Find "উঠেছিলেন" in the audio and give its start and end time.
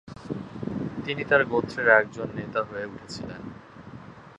2.85-3.41